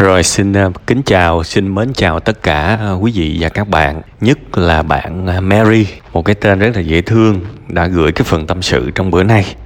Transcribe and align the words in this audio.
Rồi 0.00 0.22
xin 0.22 0.52
à, 0.52 0.68
kính 0.86 1.02
chào, 1.02 1.44
xin 1.44 1.74
mến 1.74 1.92
chào 1.92 2.20
tất 2.20 2.42
cả 2.42 2.78
à, 2.80 2.92
quý 2.92 3.12
vị 3.14 3.36
và 3.40 3.48
các 3.48 3.68
bạn. 3.68 4.02
Nhất 4.20 4.58
là 4.58 4.82
bạn 4.82 5.26
à, 5.26 5.40
Mary, 5.40 5.86
một 6.12 6.24
cái 6.24 6.34
tên 6.34 6.58
rất 6.58 6.70
là 6.74 6.80
dễ 6.80 7.00
thương 7.00 7.40
Đã 7.68 7.86
gửi 7.86 8.12
cái 8.12 8.24
phần 8.24 8.46
tâm 8.46 8.62
sự 8.62 8.90
trong 8.94 9.10
bữa 9.10 9.22
nay. 9.22 9.56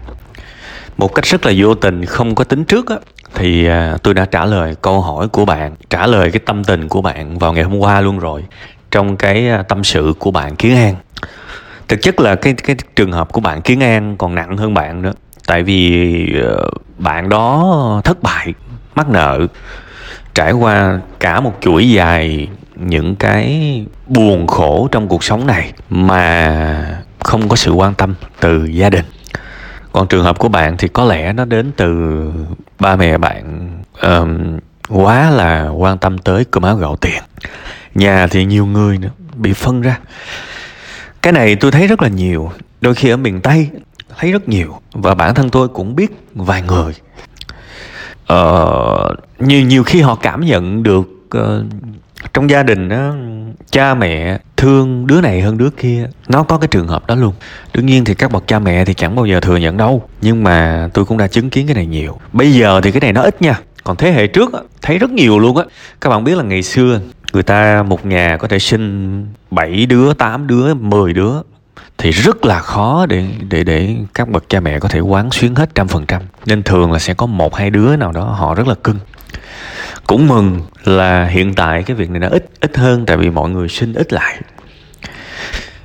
Một 0.97 1.15
cách 1.15 1.25
rất 1.25 1.47
là 1.47 1.53
vô 1.57 1.75
tình, 1.75 2.05
không 2.05 2.35
có 2.35 2.45
tính 2.45 2.65
trước 2.65 2.91
á 2.91 2.97
Thì 3.35 3.69
tôi 4.03 4.15
đã 4.15 4.25
trả 4.25 4.45
lời 4.45 4.75
câu 4.83 5.01
hỏi 5.01 5.29
của 5.29 5.45
bạn 5.45 5.75
Trả 5.91 6.07
lời 6.07 6.31
cái 6.31 6.41
tâm 6.47 6.65
tình 6.65 6.89
của 6.89 7.03
bạn 7.03 7.39
vào 7.39 7.53
ngày 7.53 7.65
hôm 7.65 7.79
qua 7.79 8.01
luôn 8.01 8.19
rồi 8.19 8.45
Trong 8.91 9.17
cái 9.17 9.49
tâm 9.69 9.85
sự 9.85 10.15
của 10.19 10.31
bạn 10.31 10.57
Kiến 10.57 10.77
An. 10.77 10.95
Thực 11.89 12.03
chất 12.03 12.21
là 12.21 12.35
cái 12.35 12.55
cái 12.55 12.77
trường 12.97 13.13
hợp 13.13 13.33
của 13.33 13.41
bạn 13.41 13.63
Kiến 13.63 13.83
An 13.83 14.17
còn 14.17 14.35
nặng 14.35 14.57
hơn 14.57 14.75
bạn 14.75 15.03
nữa 15.03 15.13
Tại 15.47 15.63
vì 15.63 16.41
ờ, 16.43 16.69
bạn 16.99 17.29
đó 17.29 18.01
thất 18.05 18.23
bại, 18.23 18.55
mắc 18.95 19.09
nợ 19.09 19.47
trải 20.35 20.53
qua 20.53 21.01
cả 21.21 21.41
một 21.41 21.55
chuỗi 21.61 21.91
dài 21.91 22.49
những 22.77 23.17
cái 23.17 23.85
buồn 24.07 24.47
khổ 24.47 24.89
trong 24.93 25.09
cuộc 25.09 25.25
sống 25.25 25.47
này 25.47 25.73
mà 25.91 27.03
không 27.19 27.49
có 27.49 27.57
sự 27.57 27.73
quan 27.73 27.95
tâm 27.95 28.15
từ 28.41 28.65
gia 28.65 28.91
đình. 28.91 29.05
Còn 29.93 30.09
trường 30.09 30.25
hợp 30.25 30.39
của 30.39 30.49
bạn 30.49 30.77
thì 30.77 30.89
có 30.89 31.05
lẽ 31.05 31.33
nó 31.33 31.45
đến 31.45 31.73
từ 31.77 32.31
ba 32.81 32.97
mẹ 32.97 33.19
bạn 33.19 33.69
um, 34.03 34.59
quá 34.89 35.31
là 35.31 35.69
quan 35.69 35.99
tâm 35.99 36.19
tới 36.19 36.45
cơm 36.45 36.63
áo 36.63 36.77
gạo 36.77 36.97
tiền. 36.97 37.23
Nhà 37.95 38.27
thì 38.27 38.45
nhiều 38.45 38.67
người 38.67 38.99
nữa 38.99 39.11
bị 39.35 39.53
phân 39.53 39.83
ra. 39.83 39.99
Cái 41.23 41.33
này 41.33 41.57
tôi 41.57 41.71
thấy 41.71 41.87
rất 41.87 42.03
là 42.03 42.09
nhiều 42.09 42.53
đôi 42.81 42.95
khi 42.95 43.09
ở 43.09 43.17
miền 43.17 43.41
tây 43.41 43.69
thấy 44.19 44.33
rất 44.33 44.49
nhiều 44.49 44.81
và 44.93 45.15
bản 45.15 45.35
thân 45.35 45.51
tôi 45.51 45.69
cũng 45.69 45.97
biết 45.97 46.11
vài 46.35 46.63
người. 46.63 46.93
Ờ, 48.27 49.11
uh, 49.13 49.43
nhiều 49.49 49.61
nhiều 49.61 49.83
khi 49.83 50.01
họ 50.01 50.15
cảm 50.15 50.41
nhận 50.41 50.83
được 50.83 51.09
uh, 51.37 51.67
trong 52.35 52.51
gia 52.51 52.63
đình 52.63 52.89
đó, 52.89 53.15
cha 53.71 53.95
mẹ 53.95 54.39
thương 54.57 55.07
đứa 55.07 55.21
này 55.21 55.41
hơn 55.41 55.59
đứa 55.59 55.71
kia. 55.71 56.09
Nó 56.29 56.43
có 56.43 56.59
cái 56.59 56.69
trường 56.69 56.89
hợp 56.89 57.07
đó 57.07 57.15
luôn. 57.15 57.35
Đương 57.75 57.87
nhiên 57.87 58.05
thì 58.05 58.15
các 58.15 58.33
bậc 58.33 58.47
cha 58.47 58.59
mẹ 58.59 58.85
thì 58.85 58.95
chẳng 58.95 59.17
bao 59.17 59.27
giờ 59.27 59.41
thừa 59.41 59.57
nhận 59.57 59.77
đâu. 59.77 60.03
Nhưng 60.21 60.45
mà 60.45 60.89
tôi 60.95 61.05
cũng 61.05 61.19
đã 61.19 61.27
chứng 61.27 61.51
kiến 61.51 61.67
cái 61.67 61.75
này 61.75 61.87
nhiều. 61.87 62.19
Bây 62.33 62.53
giờ 62.53 62.81
thì 62.81 62.91
cái 62.93 63.01
này 63.01 63.13
nó 63.13 63.23
ít 63.23 63.43
nha. 63.43 63.61
Còn 63.85 63.97
thế 63.97 64.13
hệ 64.13 64.27
trước 64.27 64.53
á, 64.53 64.61
thấy 64.83 64.99
rất 64.99 65.11
nhiều 65.11 65.39
luôn 65.39 65.57
á. 65.57 65.65
Các 66.01 66.11
bạn 66.11 66.25
biết 66.25 66.37
là 66.37 66.45
ngày 66.45 66.63
xưa 66.63 67.01
người 67.33 67.43
ta 67.43 67.83
một 67.83 68.07
nhà 68.07 68.37
có 68.37 68.49
thể 68.49 68.59
sinh 68.59 69.27
7 69.51 69.87
đứa 69.87 70.15
8 70.15 70.47
đứa 70.47 70.75
10 70.75 71.13
đứa 71.13 71.33
thì 71.99 72.11
rất 72.11 72.45
là 72.45 72.61
khó 72.61 73.07
để 73.07 73.25
để 73.49 73.65
để 73.65 73.97
các 74.15 74.29
bậc 74.29 74.45
cha 74.49 74.61
mẹ 74.61 74.79
có 74.79 74.89
thể 74.89 75.01
quán 75.01 75.31
xuyến 75.31 75.55
hết 75.55 75.75
trăm 75.75 75.89
phần 75.89 76.07
trăm. 76.07 76.23
Nên 76.47 76.63
thường 76.63 76.93
là 76.93 76.99
sẽ 76.99 77.15
có 77.15 77.27
một, 77.27 77.55
hai 77.55 77.71
đứa 77.71 77.97
nào 77.97 78.13
đó 78.13 78.25
họ 78.25 78.55
rất 78.55 78.69
là 78.69 78.75
cưng. 78.75 78.99
Cũng 80.07 80.29
mừng 80.29 80.61
là 80.85 81.25
hiện 81.25 81.55
tại 81.55 81.83
cái 81.83 81.97
việc 81.97 82.11
này 82.11 82.21
nó 82.21 82.29
ít 82.29 82.51
ít 82.61 82.77
hơn 82.77 83.07
tại 83.07 83.17
vì 83.17 83.31
mọi 83.31 83.51
người 83.51 83.69
sinh 83.69 83.95
ít 83.95 84.13
lại. 84.13 84.39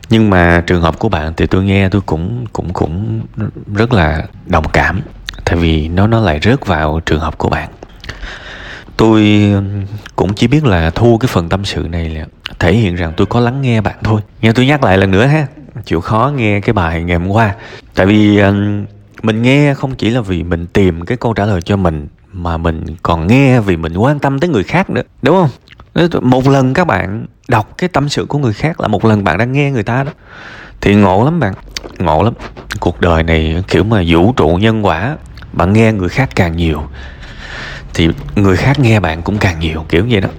Nhưng 0.09 0.29
mà 0.29 0.63
trường 0.67 0.81
hợp 0.81 0.99
của 0.99 1.09
bạn 1.09 1.33
thì 1.37 1.47
tôi 1.47 1.63
nghe 1.63 1.89
tôi 1.89 2.01
cũng 2.05 2.45
cũng 2.53 2.73
cũng 2.73 3.21
rất 3.75 3.93
là 3.93 4.23
đồng 4.45 4.69
cảm, 4.73 5.01
tại 5.45 5.55
vì 5.55 5.87
nó 5.87 6.07
nó 6.07 6.19
lại 6.19 6.39
rớt 6.43 6.65
vào 6.65 6.99
trường 7.05 7.19
hợp 7.19 7.37
của 7.37 7.49
bạn. 7.49 7.69
Tôi 8.97 9.51
cũng 10.15 10.33
chỉ 10.33 10.47
biết 10.47 10.65
là 10.65 10.89
thu 10.89 11.17
cái 11.17 11.27
phần 11.27 11.49
tâm 11.49 11.65
sự 11.65 11.87
này 11.89 12.09
là 12.09 12.25
thể 12.59 12.73
hiện 12.73 12.95
rằng 12.95 13.13
tôi 13.17 13.27
có 13.27 13.39
lắng 13.39 13.61
nghe 13.61 13.81
bạn 13.81 13.95
thôi. 14.03 14.21
Nghe 14.41 14.51
tôi 14.51 14.65
nhắc 14.65 14.83
lại 14.83 14.97
lần 14.97 15.11
nữa 15.11 15.25
ha 15.25 15.47
chịu 15.85 16.01
khó 16.01 16.31
nghe 16.35 16.59
cái 16.59 16.73
bài 16.73 17.03
ngày 17.03 17.17
hôm 17.17 17.27
qua. 17.27 17.55
Tại 17.95 18.05
vì 18.05 18.41
mình 19.23 19.41
nghe 19.41 19.73
không 19.73 19.95
chỉ 19.95 20.09
là 20.09 20.21
vì 20.21 20.43
mình 20.43 20.67
tìm 20.67 21.05
cái 21.05 21.17
câu 21.17 21.33
trả 21.33 21.45
lời 21.45 21.61
cho 21.61 21.77
mình, 21.77 22.07
mà 22.33 22.57
mình 22.57 22.85
còn 23.03 23.27
nghe 23.27 23.59
vì 23.59 23.77
mình 23.77 23.97
quan 23.97 24.19
tâm 24.19 24.39
tới 24.39 24.49
người 24.49 24.63
khác 24.63 24.89
nữa, 24.89 25.01
đúng 25.21 25.35
không? 25.35 25.49
Một 26.21 26.47
lần 26.47 26.73
các 26.73 26.87
bạn 26.87 27.25
đọc 27.47 27.77
cái 27.77 27.89
tâm 27.89 28.09
sự 28.09 28.25
của 28.25 28.39
người 28.39 28.53
khác 28.53 28.81
là 28.81 28.87
một 28.87 29.05
lần 29.05 29.23
bạn 29.23 29.37
đang 29.37 29.51
nghe 29.51 29.71
người 29.71 29.83
ta 29.83 30.03
đó. 30.03 30.11
Thì 30.81 30.95
ngộ 30.95 31.25
lắm 31.25 31.39
bạn, 31.39 31.53
ngộ 31.99 32.23
lắm. 32.23 32.33
Cuộc 32.79 33.01
đời 33.01 33.23
này, 33.23 33.63
kiểu 33.67 33.83
mà, 33.83 34.03
vũ 34.07 34.33
trụ 34.33 34.47
nhân 34.47 34.85
quả, 34.85 35.17
bạn 35.53 35.73
nghe 35.73 35.93
người 35.93 36.09
khác 36.09 36.29
càng 36.35 36.57
nhiều, 36.57 36.83
thì 37.93 38.09
người 38.35 38.57
khác 38.57 38.79
nghe 38.79 38.99
bạn 38.99 39.21
cũng 39.21 39.37
càng 39.37 39.59
nhiều, 39.59 39.85
kiểu 39.89 40.05
vậy 40.09 40.21
đó 40.21 40.29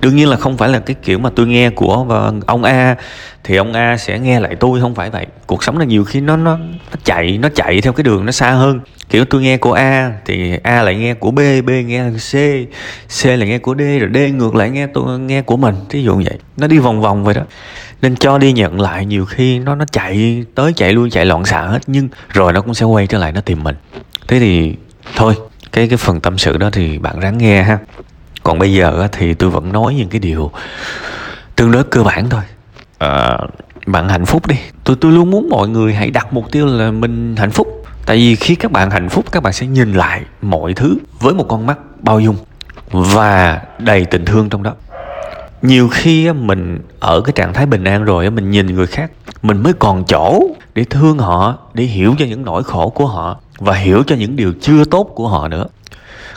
đương 0.00 0.16
nhiên 0.16 0.28
là 0.28 0.36
không 0.36 0.56
phải 0.56 0.68
là 0.68 0.78
cái 0.78 0.96
kiểu 1.02 1.18
mà 1.18 1.30
tôi 1.36 1.46
nghe 1.46 1.70
của 1.70 2.06
ờ, 2.08 2.34
ông 2.46 2.64
A, 2.64 2.96
thì 3.44 3.56
ông 3.56 3.72
A 3.72 3.96
sẽ 3.96 4.18
nghe 4.18 4.40
lại 4.40 4.56
tôi, 4.60 4.80
không 4.80 4.94
phải 4.94 5.10
vậy. 5.10 5.26
Cuộc 5.46 5.64
sống 5.64 5.78
là 5.78 5.84
nhiều 5.84 6.04
khi 6.04 6.20
nó 6.20 6.36
nó 6.36 6.56
nó 6.56 6.96
chạy 7.04 7.38
nó 7.38 7.48
chạy 7.54 7.80
theo 7.80 7.92
cái 7.92 8.04
đường 8.04 8.26
nó 8.26 8.32
xa 8.32 8.50
hơn. 8.50 8.80
Kiểu 9.08 9.24
tôi 9.24 9.42
nghe 9.42 9.56
của 9.56 9.72
A 9.72 10.12
thì 10.24 10.52
A 10.62 10.82
lại 10.82 10.96
nghe 10.96 11.14
của 11.14 11.30
B 11.30 11.38
B 11.66 11.70
nghe 11.86 12.10
C 12.10 12.34
C 13.22 13.26
lại 13.26 13.48
nghe 13.48 13.58
của 13.58 13.74
D, 13.74 13.80
rồi 13.80 14.10
D 14.14 14.34
ngược 14.34 14.54
lại 14.54 14.70
nghe 14.70 14.86
tôi, 14.86 15.18
nghe 15.18 15.42
của 15.42 15.56
mình, 15.56 15.74
thí 15.88 16.02
dụ 16.02 16.14
vậy. 16.16 16.38
Nó 16.56 16.66
đi 16.66 16.78
vòng 16.78 17.00
vòng 17.00 17.24
vậy 17.24 17.34
đó. 17.34 17.42
Nên 18.02 18.16
cho 18.16 18.38
đi 18.38 18.52
nhận 18.52 18.80
lại 18.80 19.06
nhiều 19.06 19.24
khi 19.24 19.58
nó 19.58 19.74
nó 19.74 19.84
chạy 19.92 20.44
tới 20.54 20.72
chạy 20.76 20.92
lui, 20.92 21.10
chạy 21.10 21.26
loạn 21.26 21.44
xạ 21.44 21.62
hết, 21.62 21.78
nhưng 21.86 22.08
rồi 22.28 22.52
nó 22.52 22.60
cũng 22.60 22.74
sẽ 22.74 22.86
quay 22.86 23.06
trở 23.06 23.18
lại 23.18 23.32
nó 23.32 23.40
tìm 23.40 23.62
mình. 23.64 23.76
Thế 24.28 24.38
thì 24.38 24.74
thôi, 25.16 25.34
cái 25.72 25.88
cái 25.88 25.96
phần 25.96 26.20
tâm 26.20 26.38
sự 26.38 26.56
đó 26.56 26.70
thì 26.72 26.98
bạn 26.98 27.20
ráng 27.20 27.38
nghe 27.38 27.62
ha 27.62 27.78
còn 28.50 28.58
bây 28.58 28.72
giờ 28.72 29.08
thì 29.12 29.34
tôi 29.34 29.50
vẫn 29.50 29.72
nói 29.72 29.94
những 29.94 30.08
cái 30.08 30.18
điều 30.18 30.50
tương 31.56 31.72
đối 31.72 31.84
cơ 31.84 32.02
bản 32.02 32.30
thôi. 32.30 32.40
À, 32.98 33.38
bạn 33.86 34.08
hạnh 34.08 34.26
phúc 34.26 34.46
đi. 34.46 34.56
Tôi 34.84 34.96
tôi 35.00 35.12
luôn 35.12 35.30
muốn 35.30 35.48
mọi 35.50 35.68
người 35.68 35.94
hãy 35.94 36.10
đặt 36.10 36.32
mục 36.32 36.52
tiêu 36.52 36.66
là 36.66 36.90
mình 36.90 37.36
hạnh 37.36 37.50
phúc. 37.50 37.84
Tại 38.06 38.16
vì 38.16 38.36
khi 38.36 38.54
các 38.54 38.72
bạn 38.72 38.90
hạnh 38.90 39.08
phúc 39.08 39.24
các 39.32 39.42
bạn 39.42 39.52
sẽ 39.52 39.66
nhìn 39.66 39.92
lại 39.92 40.22
mọi 40.42 40.74
thứ 40.74 40.96
với 41.20 41.34
một 41.34 41.44
con 41.48 41.66
mắt 41.66 41.78
bao 42.02 42.20
dung 42.20 42.36
và 42.90 43.60
đầy 43.78 44.04
tình 44.04 44.24
thương 44.24 44.48
trong 44.48 44.62
đó. 44.62 44.74
Nhiều 45.62 45.88
khi 45.88 46.32
mình 46.32 46.78
ở 47.00 47.20
cái 47.20 47.32
trạng 47.32 47.52
thái 47.52 47.66
bình 47.66 47.84
an 47.84 48.04
rồi 48.04 48.30
mình 48.30 48.50
nhìn 48.50 48.66
người 48.66 48.86
khác 48.86 49.10
mình 49.42 49.62
mới 49.62 49.72
còn 49.72 50.04
chỗ 50.04 50.42
để 50.74 50.84
thương 50.84 51.18
họ 51.18 51.58
để 51.74 51.84
hiểu 51.84 52.14
cho 52.18 52.24
những 52.24 52.44
nỗi 52.44 52.62
khổ 52.64 52.88
của 52.88 53.06
họ 53.06 53.40
và 53.58 53.74
hiểu 53.74 54.02
cho 54.06 54.16
những 54.16 54.36
điều 54.36 54.52
chưa 54.60 54.84
tốt 54.84 55.10
của 55.14 55.28
họ 55.28 55.48
nữa 55.48 55.66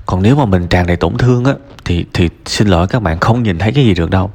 còn 0.06 0.22
nếu 0.22 0.36
mà 0.36 0.46
mình 0.46 0.68
tràn 0.68 0.88
đầy 0.88 0.96
tổn 0.98 1.18
thương 1.18 1.46
á 1.46 1.54
thì 1.86 2.06
thì 2.14 2.30
xin 2.46 2.68
lỗi 2.68 2.88
các 2.88 3.02
bạn 3.02 3.20
không 3.20 3.44
nhìn 3.44 3.60
thấy 3.60 3.72
cái 3.72 3.86
gì 3.86 3.94
được 3.94 4.10
đâu. 4.10 4.32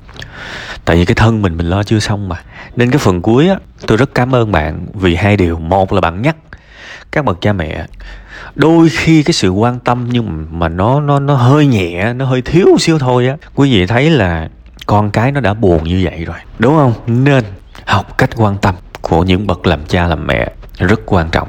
Tại 0.84 0.96
vì 0.96 1.04
cái 1.04 1.14
thân 1.14 1.42
mình 1.42 1.56
mình 1.56 1.68
lo 1.68 1.82
chưa 1.82 1.98
xong 1.98 2.28
mà. 2.28 2.36
Nên 2.76 2.90
cái 2.90 2.98
phần 2.98 3.22
cuối 3.22 3.48
á 3.48 3.56
tôi 3.86 3.96
rất 3.96 4.14
cảm 4.14 4.34
ơn 4.34 4.52
bạn 4.52 4.86
vì 4.94 5.14
hai 5.14 5.36
điều. 5.36 5.58
Một 5.58 5.92
là 5.92 6.00
bạn 6.00 6.22
nhắc 6.22 6.36
các 7.12 7.24
bậc 7.24 7.40
cha 7.40 7.52
mẹ 7.52 7.86
đôi 8.54 8.88
khi 8.88 9.22
cái 9.22 9.32
sự 9.32 9.50
quan 9.50 9.78
tâm 9.78 10.08
nhưng 10.10 10.46
mà 10.50 10.68
nó 10.68 11.00
nó 11.00 11.18
nó 11.18 11.34
hơi 11.34 11.66
nhẹ 11.66 12.12
nó 12.12 12.24
hơi 12.24 12.42
thiếu 12.42 12.66
xíu 12.78 12.98
thôi 12.98 13.28
á. 13.28 13.36
Quý 13.54 13.72
vị 13.72 13.86
thấy 13.86 14.10
là 14.10 14.48
con 14.86 15.10
cái 15.10 15.32
nó 15.32 15.40
đã 15.40 15.54
buồn 15.54 15.84
như 15.84 16.00
vậy 16.04 16.24
rồi 16.24 16.36
đúng 16.58 16.74
không? 16.74 16.92
Nên 17.06 17.44
học 17.84 18.18
cách 18.18 18.30
quan 18.36 18.56
tâm 18.58 18.74
của 19.00 19.24
những 19.24 19.46
bậc 19.46 19.66
làm 19.66 19.86
cha 19.88 20.06
làm 20.06 20.26
mẹ 20.26 20.52
rất 20.78 21.00
quan 21.06 21.28
trọng. 21.30 21.48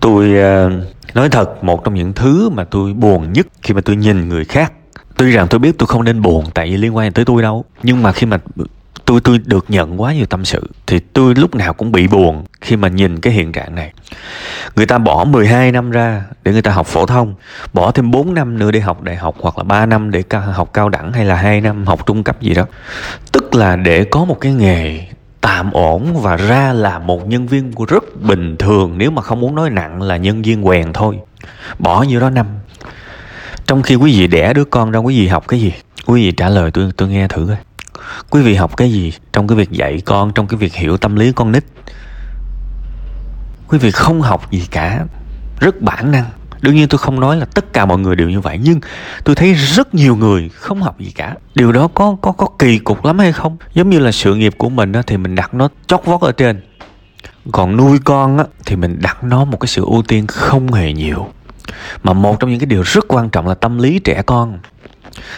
Tôi 0.00 0.28
uh, 0.28 0.72
nói 1.14 1.28
thật 1.28 1.64
một 1.64 1.84
trong 1.84 1.94
những 1.94 2.12
thứ 2.12 2.48
mà 2.50 2.64
tôi 2.64 2.92
buồn 2.92 3.32
nhất 3.32 3.46
khi 3.62 3.74
mà 3.74 3.80
tôi 3.80 3.96
nhìn 3.96 4.28
người 4.28 4.44
khác 4.44 4.72
tuy 5.16 5.30
rằng 5.30 5.46
tôi 5.50 5.58
biết 5.58 5.78
tôi 5.78 5.86
không 5.86 6.04
nên 6.04 6.22
buồn 6.22 6.44
tại 6.54 6.70
vì 6.70 6.76
liên 6.76 6.96
quan 6.96 7.12
tới 7.12 7.24
tôi 7.24 7.42
đâu 7.42 7.64
nhưng 7.82 8.02
mà 8.02 8.12
khi 8.12 8.26
mà 8.26 8.38
tôi 9.10 9.20
tôi 9.20 9.40
được 9.44 9.64
nhận 9.68 10.00
quá 10.00 10.14
nhiều 10.14 10.26
tâm 10.26 10.44
sự 10.44 10.70
thì 10.86 10.98
tôi 10.98 11.34
lúc 11.34 11.54
nào 11.54 11.72
cũng 11.72 11.92
bị 11.92 12.06
buồn 12.06 12.44
khi 12.60 12.76
mà 12.76 12.88
nhìn 12.88 13.20
cái 13.20 13.32
hiện 13.32 13.52
trạng 13.52 13.74
này. 13.74 13.92
Người 14.76 14.86
ta 14.86 14.98
bỏ 14.98 15.24
12 15.24 15.72
năm 15.72 15.90
ra 15.90 16.24
để 16.44 16.52
người 16.52 16.62
ta 16.62 16.70
học 16.70 16.86
phổ 16.86 17.06
thông, 17.06 17.34
bỏ 17.72 17.90
thêm 17.90 18.10
4 18.10 18.34
năm 18.34 18.58
nữa 18.58 18.70
để 18.70 18.80
học 18.80 19.02
đại 19.02 19.16
học 19.16 19.36
hoặc 19.40 19.58
là 19.58 19.64
3 19.64 19.86
năm 19.86 20.10
để 20.10 20.22
học 20.52 20.70
cao 20.72 20.88
đẳng 20.88 21.12
hay 21.12 21.24
là 21.24 21.34
2 21.34 21.60
năm 21.60 21.86
học 21.86 22.06
trung 22.06 22.24
cấp 22.24 22.40
gì 22.40 22.54
đó. 22.54 22.66
Tức 23.32 23.54
là 23.54 23.76
để 23.76 24.04
có 24.04 24.24
một 24.24 24.40
cái 24.40 24.52
nghề 24.52 25.06
tạm 25.40 25.72
ổn 25.72 26.22
và 26.22 26.36
ra 26.36 26.72
là 26.72 26.98
một 26.98 27.28
nhân 27.28 27.46
viên 27.46 27.72
rất 27.88 28.22
bình 28.22 28.56
thường 28.56 28.98
nếu 28.98 29.10
mà 29.10 29.22
không 29.22 29.40
muốn 29.40 29.54
nói 29.54 29.70
nặng 29.70 30.02
là 30.02 30.16
nhân 30.16 30.42
viên 30.42 30.62
quèn 30.62 30.92
thôi. 30.92 31.18
Bỏ 31.78 32.02
nhiêu 32.02 32.20
đó 32.20 32.30
năm. 32.30 32.46
Trong 33.66 33.82
khi 33.82 33.94
quý 33.94 34.18
vị 34.18 34.26
đẻ 34.26 34.52
đứa 34.52 34.64
con 34.64 34.90
ra, 34.90 34.98
quý 34.98 35.20
vị 35.20 35.28
học 35.28 35.48
cái 35.48 35.60
gì? 35.60 35.72
Quý 36.06 36.24
vị 36.24 36.32
trả 36.32 36.48
lời 36.48 36.70
tôi 36.70 36.90
tôi 36.96 37.08
nghe 37.08 37.28
thử 37.28 37.46
coi 37.48 37.56
quý 38.30 38.42
vị 38.42 38.54
học 38.54 38.76
cái 38.76 38.92
gì 38.92 39.12
trong 39.32 39.48
cái 39.48 39.56
việc 39.56 39.70
dạy 39.70 40.00
con, 40.04 40.32
trong 40.34 40.46
cái 40.46 40.58
việc 40.58 40.74
hiểu 40.74 40.96
tâm 40.96 41.16
lý 41.16 41.32
con 41.32 41.52
nít 41.52 41.64
quý 43.68 43.78
vị 43.78 43.90
không 43.90 44.20
học 44.20 44.50
gì 44.50 44.66
cả 44.70 45.04
rất 45.60 45.80
bản 45.80 46.10
năng 46.10 46.24
đương 46.62 46.74
nhiên 46.74 46.88
tôi 46.88 46.98
không 46.98 47.20
nói 47.20 47.36
là 47.36 47.44
tất 47.44 47.72
cả 47.72 47.86
mọi 47.86 47.98
người 47.98 48.16
đều 48.16 48.30
như 48.30 48.40
vậy 48.40 48.58
nhưng 48.62 48.80
tôi 49.24 49.36
thấy 49.36 49.54
rất 49.54 49.94
nhiều 49.94 50.16
người 50.16 50.48
không 50.48 50.82
học 50.82 51.00
gì 51.00 51.10
cả. 51.10 51.34
Điều 51.54 51.72
đó 51.72 51.88
có 51.94 52.16
có 52.22 52.32
có 52.32 52.46
kỳ 52.58 52.78
cục 52.78 53.04
lắm 53.04 53.18
hay 53.18 53.32
không? 53.32 53.56
Giống 53.74 53.90
như 53.90 53.98
là 53.98 54.12
sự 54.12 54.34
nghiệp 54.34 54.54
của 54.58 54.68
mình 54.68 54.92
thì 55.06 55.16
mình 55.16 55.34
đặt 55.34 55.54
nó 55.54 55.68
chót 55.86 56.00
vót 56.04 56.20
ở 56.20 56.32
trên. 56.32 56.60
Còn 57.52 57.76
nuôi 57.76 57.98
con 58.04 58.38
á, 58.38 58.44
thì 58.66 58.76
mình 58.76 58.98
đặt 59.00 59.24
nó 59.24 59.44
một 59.44 59.60
cái 59.60 59.68
sự 59.68 59.84
ưu 59.84 60.02
tiên 60.02 60.26
không 60.26 60.72
hề 60.72 60.92
nhiều. 60.92 61.26
Mà 62.02 62.12
một 62.12 62.40
trong 62.40 62.50
những 62.50 62.60
cái 62.60 62.66
điều 62.66 62.82
rất 62.82 63.04
quan 63.08 63.30
trọng 63.30 63.48
là 63.48 63.54
tâm 63.54 63.78
lý 63.78 63.98
trẻ 63.98 64.22
con. 64.26 64.58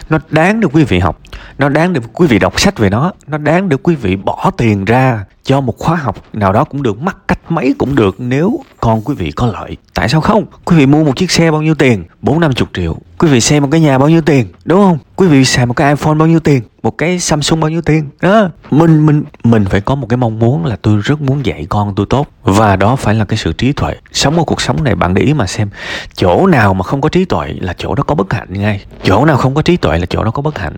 Nó 0.09 0.19
đáng 0.29 0.59
được 0.59 0.69
quý 0.73 0.83
vị 0.83 0.99
học 0.99 1.19
nó 1.57 1.69
đáng 1.69 1.93
được 1.93 2.03
quý 2.13 2.27
vị 2.27 2.39
đọc 2.39 2.59
sách 2.59 2.77
về 2.77 2.89
nó 2.89 3.11
nó 3.27 3.37
đáng 3.37 3.69
được 3.69 3.83
quý 3.83 3.95
vị 3.95 4.15
bỏ 4.15 4.51
tiền 4.57 4.85
ra 4.85 5.25
cho 5.43 5.61
một 5.61 5.77
khóa 5.77 5.95
học 5.95 6.15
nào 6.33 6.53
đó 6.53 6.63
cũng 6.63 6.83
được 6.83 7.01
mắc 7.01 7.17
cách 7.27 7.42
mấy 7.49 7.75
cũng 7.77 7.95
được 7.95 8.15
nếu 8.17 8.59
con 8.79 9.01
quý 9.05 9.15
vị 9.15 9.31
có 9.31 9.47
lợi. 9.47 9.77
Tại 9.93 10.09
sao 10.09 10.21
không? 10.21 10.45
Quý 10.65 10.77
vị 10.77 10.85
mua 10.85 11.03
một 11.03 11.15
chiếc 11.15 11.31
xe 11.31 11.51
bao 11.51 11.61
nhiêu 11.61 11.75
tiền? 11.75 12.03
Bốn 12.21 12.39
năm 12.39 12.53
chục 12.53 12.69
triệu. 12.73 12.97
Quý 13.17 13.27
vị 13.29 13.41
xem 13.41 13.63
một 13.63 13.69
cái 13.71 13.81
nhà 13.81 13.97
bao 13.97 14.09
nhiêu 14.09 14.21
tiền? 14.21 14.47
Đúng 14.65 14.81
không? 14.81 14.97
Quý 15.15 15.27
vị 15.27 15.45
xài 15.45 15.65
một 15.65 15.73
cái 15.73 15.89
iphone 15.89 16.15
bao 16.15 16.27
nhiêu 16.27 16.39
tiền? 16.39 16.61
Một 16.83 16.97
cái 16.97 17.19
samsung 17.19 17.59
bao 17.59 17.69
nhiêu 17.69 17.81
tiền? 17.81 18.09
Đó. 18.21 18.49
Mình 18.71 19.05
mình 19.05 19.23
mình 19.43 19.65
phải 19.65 19.81
có 19.81 19.95
một 19.95 20.07
cái 20.09 20.17
mong 20.17 20.39
muốn 20.39 20.65
là 20.65 20.75
tôi 20.81 21.01
rất 21.03 21.21
muốn 21.21 21.45
dạy 21.45 21.65
con 21.69 21.93
tôi 21.95 22.05
tốt. 22.09 22.27
Và 22.43 22.75
đó 22.75 22.95
phải 22.95 23.15
là 23.15 23.25
cái 23.25 23.37
sự 23.37 23.53
trí 23.53 23.71
tuệ. 23.71 23.95
Sống 24.11 24.37
ở 24.37 24.43
cuộc 24.43 24.61
sống 24.61 24.83
này 24.83 24.95
bạn 24.95 25.13
để 25.13 25.21
ý 25.21 25.33
mà 25.33 25.47
xem. 25.47 25.69
Chỗ 26.15 26.47
nào 26.47 26.73
mà 26.73 26.83
không 26.83 27.01
có 27.01 27.09
trí 27.09 27.25
tuệ 27.25 27.53
là 27.59 27.73
chỗ 27.77 27.95
đó 27.95 28.03
có 28.03 28.15
bất 28.15 28.33
hạnh 28.33 28.47
ngay. 28.49 28.85
Chỗ 29.03 29.25
nào 29.25 29.37
không 29.37 29.55
có 29.55 29.61
trí 29.61 29.77
tuệ 29.77 29.99
là 29.99 30.05
chỗ 30.05 30.23
đó 30.23 30.31
có 30.31 30.41
bất 30.41 30.59
hạnh 30.59 30.75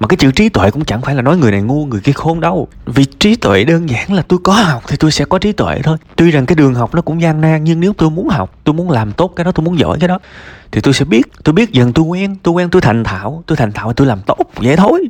mà 0.00 0.06
cái 0.06 0.16
chữ 0.16 0.30
trí 0.30 0.48
tuệ 0.48 0.70
cũng 0.70 0.84
chẳng 0.84 1.02
phải 1.02 1.14
là 1.14 1.22
nói 1.22 1.36
người 1.36 1.50
này 1.50 1.62
ngu, 1.62 1.86
người 1.86 2.00
kia 2.00 2.12
khôn 2.12 2.40
đâu. 2.40 2.68
Vì 2.86 3.04
trí 3.04 3.36
tuệ 3.36 3.64
đơn 3.64 3.90
giản 3.90 4.12
là 4.12 4.22
tôi 4.28 4.38
có 4.44 4.52
học 4.52 4.82
thì 4.88 4.96
tôi 4.96 5.10
sẽ 5.10 5.24
có 5.24 5.38
trí 5.38 5.52
tuệ 5.52 5.80
thôi. 5.82 5.96
Tuy 6.16 6.30
rằng 6.30 6.46
cái 6.46 6.56
đường 6.56 6.74
học 6.74 6.94
nó 6.94 7.02
cũng 7.02 7.22
gian 7.22 7.40
nan, 7.40 7.64
nhưng 7.64 7.80
nếu 7.80 7.92
tôi 7.92 8.10
muốn 8.10 8.28
học, 8.28 8.54
tôi 8.64 8.74
muốn 8.74 8.90
làm 8.90 9.12
tốt 9.12 9.32
cái 9.36 9.44
đó, 9.44 9.52
tôi 9.52 9.64
muốn 9.64 9.78
giỏi 9.78 9.98
cái 10.00 10.08
đó, 10.08 10.18
thì 10.72 10.80
tôi 10.80 10.94
sẽ 10.94 11.04
biết. 11.04 11.22
Tôi 11.44 11.52
biết 11.52 11.72
dần 11.72 11.92
tôi 11.92 12.04
quen 12.04 12.36
tôi 12.42 12.54
quen, 12.54 12.70
tôi 12.70 12.82
thành 12.82 13.04
thạo. 13.04 13.42
Tôi 13.46 13.56
thành 13.56 13.72
thạo 13.72 13.92
tôi 13.92 14.06
làm 14.06 14.20
tốt, 14.26 14.38
vậy 14.56 14.76
thôi. 14.76 15.08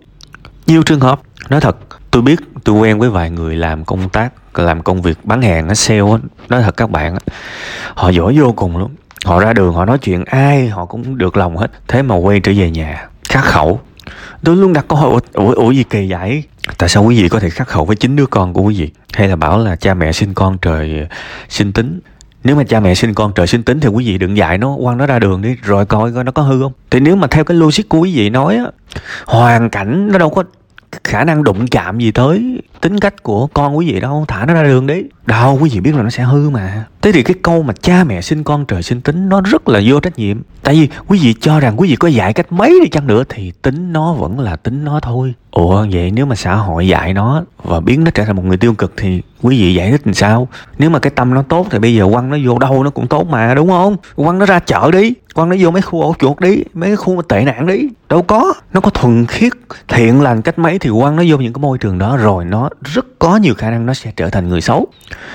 Nhiều 0.67 0.83
trường 0.83 1.01
hợp, 1.01 1.21
nói 1.49 1.61
thật, 1.61 1.77
tôi 2.11 2.23
biết 2.23 2.41
tôi 2.65 2.77
quen 2.77 2.99
với 2.99 3.11
vài 3.11 3.31
người 3.31 3.57
làm 3.57 3.85
công 3.85 4.09
tác, 4.09 4.59
làm 4.59 4.83
công 4.83 5.03
việc 5.03 5.19
bán 5.25 5.43
hàng 5.43 5.69
á 5.69 5.75
sale 5.75 6.01
á. 6.01 6.19
Nói 6.49 6.63
thật 6.63 6.77
các 6.77 6.91
bạn 6.91 7.19
họ 7.95 8.09
giỏi 8.09 8.39
vô 8.39 8.53
cùng 8.53 8.77
luôn 8.77 8.91
họ 9.25 9.41
ra 9.41 9.53
đường, 9.53 9.75
họ 9.75 9.85
nói 9.85 9.99
chuyện 9.99 10.25
ai, 10.25 10.69
họ 10.69 10.85
cũng 10.85 11.19
được 11.19 11.37
lòng 11.37 11.57
hết. 11.57 11.71
Thế 11.89 12.03
mà 12.03 12.15
quay 12.15 12.41
trở 12.41 12.53
về 12.57 12.71
nhà, 12.71 13.09
khắc 13.29 13.45
khẩu 13.45 13.81
tôi 14.45 14.57
luôn 14.57 14.73
đặt 14.73 14.85
câu 14.89 14.99
hỏi 14.99 15.21
ủa, 15.33 15.53
ủa 15.53 15.71
gì 15.71 15.85
kỳ 15.85 16.11
vậy? 16.11 16.43
Tại 16.79 16.89
sao 16.89 17.05
quý 17.05 17.23
vị 17.23 17.29
có 17.29 17.41
thể 17.41 17.51
khắc 17.51 17.69
khẩu 17.69 17.85
với 17.85 17.97
chính 17.97 18.17
đứa 18.17 18.27
con 18.27 18.53
của 18.53 18.63
quý 18.63 18.75
vị? 18.79 18.91
Hay 19.13 19.29
là 19.29 19.37
bảo 19.37 19.59
là 19.59 19.77
cha 19.77 19.95
mẹ 19.95 20.13
sinh 20.13 20.35
con 20.35 20.59
trời 20.59 20.99
ờ, 21.01 21.17
sinh 21.49 21.73
tính? 21.73 22.01
Nếu 22.45 22.57
mà 22.57 22.65
cha 22.65 22.81
mẹ 22.81 22.95
sinh 22.95 23.15
con 23.15 23.33
trời 23.35 23.47
sinh 23.47 23.63
tính 23.63 23.81
thì 23.81 23.89
quý 23.89 24.07
vị 24.07 24.19
đừng 24.19 24.37
dạy 24.37 24.59
nó 24.59 24.77
quăng 24.83 24.99
nó 24.99 25.07
ra 25.07 25.19
đường 25.19 25.43
đi 25.43 25.57
rồi 25.63 25.87
coi 25.87 26.13
coi 26.13 26.25
nó 26.25 26.33
có 26.33 26.43
hư 26.43 26.63
không? 26.63 26.73
Thì 26.91 27.01
nếu 27.01 27.17
mà 27.17 27.27
theo 27.27 27.45
cái 27.45 27.57
logic 27.57 27.89
của 27.89 27.99
quý 27.99 28.17
vị 28.17 28.31
nói 28.31 28.57
á 28.57 28.65
hoàn 29.27 29.71
cảnh 29.71 30.09
nó 30.13 30.19
đâu 30.19 30.31
có 30.31 30.45
khả 31.05 31.25
năng 31.25 31.45
đụng 31.45 31.67
chạm 31.67 31.99
gì 31.99 32.11
tới 32.11 32.61
tính 32.81 33.01
cách 33.01 33.23
của 33.23 33.47
con 33.47 33.77
quý 33.77 33.93
vị 33.93 34.01
đâu, 34.01 34.25
thả 34.29 34.47
nó 34.47 34.55
ra 34.55 34.63
đường 34.63 34.87
đi. 34.87 35.03
Đâu, 35.27 35.59
quý 35.61 35.71
vị 35.73 35.81
biết 35.81 35.95
là 35.95 36.03
nó 36.03 36.11
sẽ 36.11 36.23
hư 36.23 36.51
mà. 36.51 36.85
Thế 37.03 37.13
thì 37.13 37.23
cái 37.23 37.35
câu 37.43 37.63
mà 37.63 37.75
cha 37.83 38.05
mẹ 38.05 38.21
sinh 38.21 38.45
con 38.45 38.65
trời 38.65 38.83
sinh 38.83 39.01
tính 39.01 39.29
nó 39.29 39.41
rất 39.41 39.69
là 39.69 39.81
vô 39.85 40.01
trách 40.01 40.19
nhiệm. 40.19 40.43
Tại 40.63 40.75
vì 40.75 40.89
quý 41.07 41.19
vị 41.23 41.35
cho 41.41 41.61
rằng 41.61 41.75
quý 41.77 41.89
vị 41.89 41.97
có 41.97 42.09
dạy 42.09 42.33
cách 42.33 42.53
mấy 42.53 42.79
đi 42.83 42.89
chăng 42.89 43.07
nữa 43.07 43.25
thì 43.29 43.53
tính 43.63 43.93
nó 43.93 44.13
vẫn 44.13 44.39
là 44.39 44.57
tính 44.57 44.85
nó 44.85 45.01
thôi. 45.01 45.35
Ủa, 45.51 45.87
vậy 45.91 46.11
nếu 46.11 46.27
mà 46.27 46.35
xã 46.35 46.55
hội 46.55 46.89
dạy 46.89 47.15
nó 47.15 47.45
và 47.63 47.81
biến 47.81 48.05
nó 48.05 48.11
trở 48.11 48.25
thành 48.25 48.37
một 48.37 48.45
người 48.45 48.57
tiêu 48.57 48.75
cực 48.75 48.93
thì 48.97 49.23
quý 49.43 49.61
vị 49.61 49.75
giải 49.75 49.91
thích 49.91 50.01
làm 50.05 50.15
sao? 50.15 50.49
Nếu 50.79 50.91
mà 50.91 50.99
cái 50.99 51.11
tâm 51.11 51.35
nó 51.35 51.43
tốt 51.43 51.67
thì 51.71 51.79
bây 51.79 51.95
giờ 51.95 52.09
quăng 52.13 52.31
nó 52.31 52.37
vô 52.45 52.59
đâu 52.59 52.85
nó 52.85 52.91
cũng 52.91 53.07
tốt 53.07 53.27
mà, 53.27 53.55
đúng 53.55 53.69
không? 53.69 53.97
Quăng 54.17 54.39
nó 54.39 54.47
ra 54.47 54.59
chợ 54.59 54.91
đi 54.93 55.13
con 55.35 55.49
nó 55.49 55.57
vô 55.59 55.71
mấy 55.71 55.83
khu 55.83 56.03
ổ 56.03 56.15
chuột 56.19 56.41
đi, 56.41 56.63
mấy 56.75 56.89
cái 56.89 56.97
khu 56.97 57.17
mà 57.17 57.23
tệ 57.29 57.45
nạn 57.45 57.67
đi. 57.67 57.81
Đâu 58.09 58.23
có, 58.23 58.55
nó 58.73 58.81
có 58.81 58.91
thuần 58.91 59.27
khiết, 59.27 59.53
thiện 59.89 60.23
lành 60.23 60.43
cách 60.43 60.59
mấy 60.59 60.79
thì 60.79 60.91
quăng 61.01 61.17
nó 61.17 61.23
vô 61.29 61.37
những 61.37 61.53
cái 61.53 61.61
môi 61.61 61.79
trường 61.79 61.99
đó 61.99 62.17
rồi 62.17 62.45
nó 62.45 62.69
rất 62.85 63.07
có 63.19 63.37
nhiều 63.37 63.55
khả 63.55 63.71
năng 63.71 63.87
nó 63.87 63.95
sẽ 63.95 64.13
trở 64.17 64.31
thành 64.31 64.49
người 64.49 64.61
xấu. 64.61 64.87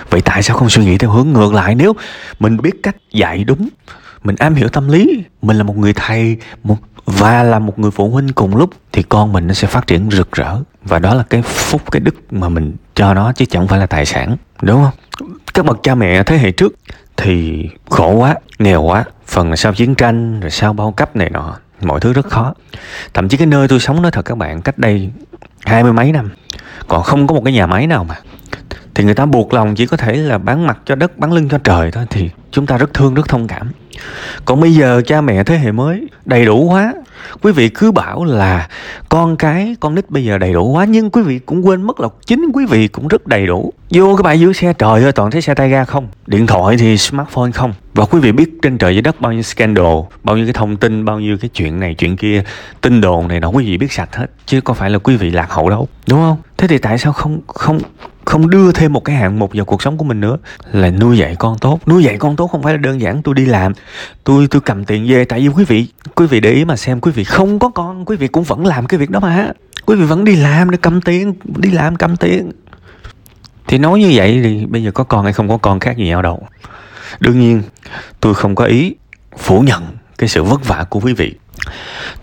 Vậy 0.10 0.22
tại 0.22 0.44
sao 0.44 0.58
không 0.58 0.70
suy 0.70 0.86
nghĩ 0.86 0.98
theo 0.98 1.12
hướng 1.12 1.30
ngược 1.30 1.54
lại 1.54 1.76
nếu 1.76 1.94
mình 2.40 2.58
biết 2.62 2.84
cách 2.84 2.96
dạy 3.12 3.44
đúng, 3.44 3.70
mình 4.24 4.36
am 4.40 4.56
hiểu 4.56 4.70
tâm 4.70 4.88
lý, 4.88 5.24
mình 5.42 5.58
là 5.58 5.64
một 5.64 5.78
người 5.78 5.94
thầy, 5.94 6.38
một, 6.64 6.78
và 7.06 7.44
là 7.44 7.60
một 7.60 7.80
người 7.80 7.92
phụ 7.92 8.10
huynh 8.10 8.34
cùng 8.34 8.56
lúc 8.56 8.70
thì 8.92 9.04
con 9.04 9.34
mình 9.34 9.48
nó 9.48 9.54
sẽ 9.54 9.68
phát 9.68 9.88
triển 9.88 10.10
rực 10.12 10.32
rỡ. 10.32 10.58
Và 10.84 11.00
đó 11.00 11.14
là 11.14 11.24
cái 11.24 11.42
phúc, 11.42 11.82
cái 11.92 12.00
đức 12.00 12.34
mà 12.34 12.50
mình 12.50 12.76
cho 12.96 13.14
nó 13.14 13.32
chứ 13.32 13.46
chẳng 13.46 13.68
phải 13.68 13.80
là 13.80 13.86
tài 13.86 14.06
sản, 14.06 14.38
đúng 14.62 14.84
không? 14.84 15.30
Các 15.54 15.66
bậc 15.66 15.84
cha 15.84 15.96
mẹ 15.96 16.24
thế 16.24 16.38
hệ 16.38 16.52
trước 16.52 16.74
thì 17.18 17.70
khổ 17.90 18.12
quá, 18.12 18.36
nghèo 18.60 18.82
quá, 18.82 19.06
phần 19.28 19.56
sau 19.56 19.74
chiến 19.74 19.96
tranh, 19.96 20.40
rồi 20.40 20.52
sau 20.52 20.74
bao 20.74 20.92
cấp 20.92 21.16
này 21.16 21.30
nọ, 21.30 21.58
mọi 21.82 22.00
thứ 22.00 22.14
rất 22.14 22.26
khó. 22.30 22.54
Thậm 23.14 23.30
chí 23.30 23.38
cái 23.38 23.48
nơi 23.48 23.68
tôi 23.68 23.80
sống 23.80 24.02
nói 24.02 24.12
thật 24.12 24.26
các 24.26 24.38
bạn, 24.38 24.62
cách 24.62 24.78
đây 24.78 25.10
hai 25.66 25.84
mươi 25.84 25.94
mấy 25.94 26.12
năm. 26.12 26.30
Còn 26.88 27.04
không 27.04 27.28
có 27.28 27.36
một 27.36 27.42
cái 27.46 27.54
nhà 27.54 27.68
máy 27.68 27.88
nào 27.88 28.04
mà 28.04 28.16
thì 28.96 29.04
người 29.04 29.16
ta 29.16 29.26
buộc 29.26 29.54
lòng 29.54 29.76
chỉ 29.76 29.86
có 29.86 29.98
thể 29.98 30.16
là 30.16 30.38
bán 30.38 30.68
mặt 30.68 30.78
cho 30.86 30.96
đất, 30.96 31.18
bán 31.18 31.34
lưng 31.34 31.50
cho 31.50 31.58
trời 31.58 31.92
thôi, 31.92 32.06
thì 32.10 32.30
chúng 32.52 32.66
ta 32.66 32.78
rất 32.78 32.94
thương, 32.94 33.14
rất 33.14 33.30
thông 33.30 33.48
cảm. 33.48 33.72
Còn 34.46 34.62
bây 34.62 34.74
giờ 34.74 35.02
cha 35.08 35.22
mẹ 35.22 35.44
thế 35.44 35.58
hệ 35.58 35.72
mới 35.72 36.08
đầy 36.26 36.46
đủ 36.46 36.70
quá 36.70 36.94
quý 37.42 37.52
vị 37.52 37.70
cứ 37.70 37.92
bảo 37.92 38.24
là 38.24 38.68
con 39.10 39.38
cái, 39.38 39.76
con 39.80 39.96
nít 39.96 40.10
bây 40.10 40.26
giờ 40.26 40.38
đầy 40.38 40.54
đủ 40.54 40.72
quá 40.72 40.86
nhưng 40.86 41.10
quý 41.10 41.22
vị 41.22 41.40
cũng 41.40 41.68
quên 41.68 41.82
mất 41.82 42.00
là 42.00 42.08
chính 42.26 42.46
quý 42.54 42.66
vị 42.66 42.88
cũng 42.88 43.08
rất 43.08 43.28
đầy 43.28 43.48
đủ. 43.48 43.74
Vô 43.90 44.16
cái 44.16 44.24
bãi 44.24 44.40
dưới 44.40 44.54
xe, 44.54 44.74
trời 44.74 45.04
ơi, 45.04 45.12
toàn 45.12 45.32
thấy 45.32 45.42
xe 45.42 45.54
tay 45.54 45.70
ga 45.70 45.84
không? 45.84 46.08
Điện 46.28 46.48
thoại 46.48 46.78
thì 46.78 46.98
smartphone 46.98 47.52
không? 47.52 47.74
Và 47.94 48.06
quý 48.06 48.20
vị 48.20 48.32
biết 48.32 48.50
trên 48.62 48.78
trời 48.78 48.96
dưới 48.96 49.02
đất 49.02 49.22
bao 49.22 49.34
nhiêu 49.34 49.42
scandal, 49.42 49.86
bao 50.24 50.38
nhiêu 50.38 50.46
cái 50.46 50.54
thông 50.54 50.78
tin, 50.78 51.06
bao 51.06 51.20
nhiêu 51.20 51.38
cái 51.42 51.50
chuyện 51.54 51.80
này, 51.80 51.96
chuyện 51.96 52.18
kia, 52.18 52.44
tin 52.82 53.02
đồn 53.02 53.28
này 53.28 53.40
nọ, 53.40 53.48
quý 53.48 53.66
vị 53.66 53.78
biết 53.78 53.92
sạch 53.92 54.16
hết. 54.16 54.28
Chứ 54.46 54.62
có 54.62 54.74
phải 54.74 54.90
là 54.90 55.00
quý 55.00 55.16
vị 55.16 55.32
lạc 55.32 55.52
hậu 55.52 55.70
đâu, 55.70 55.88
đúng 56.08 56.20
không? 56.20 56.38
Thế 56.58 56.68
thì 56.68 56.78
tại 56.78 56.98
sao 56.98 57.14
không 57.14 57.40
không 57.48 57.80
không 58.26 58.50
đưa 58.50 58.72
thêm 58.72 58.94
một 58.94 59.04
cái 59.04 59.16
hạng 59.16 59.40
mục 59.40 59.52
vào 59.54 59.66
cuộc 59.66 59.82
sống 59.82 59.98
của 59.98 60.06
mình 60.06 60.20
nữa. 60.20 60.38
Là 60.72 60.90
nuôi 60.92 61.18
dạy 61.18 61.36
con 61.40 61.58
tốt. 61.58 61.80
Nuôi 61.88 62.04
dạy 62.04 62.18
con 62.18 62.36
tốt 62.36 62.48
không 62.48 62.64
phải 62.64 62.74
là 62.74 62.78
đơn 62.78 63.02
giản. 63.02 63.22
Tôi 63.22 63.36
đi 63.36 63.46
làm, 63.46 63.74
tôi 64.24 64.48
tôi 64.48 64.62
cầm 64.62 64.86
tiền 64.86 65.08
về. 65.10 65.26
Tại 65.26 65.40
vì 65.40 65.48
quý 65.48 65.64
vị 65.64 65.88
quý 66.16 66.28
vị 66.28 66.40
để 66.40 66.52
ý 66.52 66.66
mà 66.66 66.76
xem, 66.76 67.02
quý 67.02 67.12
vị 67.12 67.24
không 67.24 67.60
có 67.60 67.70
con, 67.70 68.06
quý 68.06 68.18
vị 68.18 68.28
cũng 68.28 68.44
vẫn 68.44 68.66
làm 68.66 68.88
cái 68.88 68.98
việc 68.98 69.10
đó 69.10 69.20
mà. 69.20 69.52
Quý 69.86 69.96
vị 69.96 70.06
vẫn 70.06 70.24
đi 70.24 70.36
làm 70.36 70.70
để 70.70 70.78
cầm 70.82 71.02
tiền, 71.02 71.34
đi 71.58 71.72
làm 71.72 71.96
cầm 71.96 72.18
tiền. 72.18 72.52
Thì 73.68 73.78
nói 73.78 74.00
như 74.00 74.12
vậy 74.14 74.40
thì 74.44 74.66
bây 74.66 74.84
giờ 74.84 74.92
có 74.92 75.04
con 75.04 75.24
hay 75.24 75.34
không 75.34 75.50
có 75.50 75.58
con 75.58 75.80
khác 75.80 75.98
gì 75.98 76.08
nhau 76.08 76.22
đâu. 76.22 76.48
Đương 77.20 77.40
nhiên, 77.40 77.64
tôi 78.20 78.34
không 78.34 78.56
có 78.56 78.66
ý 78.66 78.96
phủ 79.38 79.62
nhận 79.62 79.84
cái 80.18 80.30
sự 80.30 80.44
vất 80.44 80.68
vả 80.68 80.86
của 80.90 81.00
quý 81.00 81.14
vị. 81.14 81.34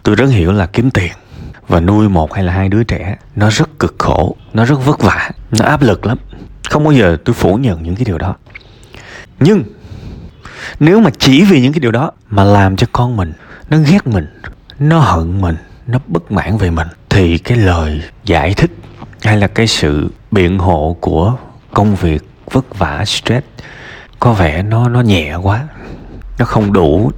Tôi 0.03 0.15
rất 0.15 0.27
hiểu 0.27 0.53
là 0.53 0.67
kiếm 0.67 0.91
tiền 0.91 1.13
và 1.69 1.81
nuôi 1.81 2.09
một 2.09 2.33
hay 2.35 2.45
là 2.45 2.53
hai 2.53 2.69
đứa 2.69 2.85
trẻ, 2.85 3.17
nó 3.37 3.51
rất 3.51 3.79
cực 3.79 3.95
khổ, 3.99 4.37
nó 4.53 4.65
rất 4.65 4.85
vất 4.85 5.03
vả, 5.03 5.31
nó 5.51 5.65
áp 5.65 5.83
lực 5.83 6.07
lắm. 6.07 6.19
Không 6.71 6.85
bao 6.85 6.93
giờ 6.93 7.17
tôi 7.25 7.35
phủ 7.35 7.57
nhận 7.57 7.83
những 7.83 7.97
cái 7.97 8.05
điều 8.05 8.19
đó. 8.19 8.37
Nhưng, 9.41 9.65
nếu 10.81 11.01
mà 11.01 11.11
chỉ 11.19 11.45
vì 11.45 11.61
những 11.61 11.73
cái 11.73 11.81
điều 11.81 11.91
đó 11.91 12.11
mà 12.29 12.45
làm 12.45 12.77
cho 12.77 12.87
con 12.93 13.17
mình 13.17 13.33
nó 13.71 13.79
ghét 13.79 14.07
mình, 14.07 14.27
nó 14.79 14.99
hận 14.99 15.41
mình, 15.41 15.57
nó 15.87 15.99
bất 16.07 16.33
mãn 16.33 16.59
về 16.59 16.71
mình, 16.71 16.89
thì 17.09 17.39
cái 17.39 17.59
lời 17.59 18.03
giải 18.25 18.55
thích 18.55 18.71
hay 19.23 19.37
là 19.37 19.47
cái 19.47 19.67
sự 19.67 20.11
biện 20.31 20.59
hộ 20.59 20.97
của 21.01 21.37
công 21.73 21.95
việc 21.95 22.23
vất 22.51 22.79
vả, 22.79 23.05
stress, 23.05 23.47
có 24.21 24.33
vẻ 24.33 24.63
nó 24.63 24.89
nó 24.89 25.01
nhẹ 25.01 25.35
quá. 25.35 25.65
Nó 26.39 26.45
không 26.45 26.73
đủ 26.73 27.13